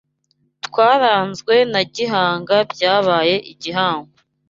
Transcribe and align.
Twarazwe 0.65 1.55
na 1.73 1.81
Gihanga 1.93 2.55
Byabaye 2.71 3.35
igihango 3.51 4.13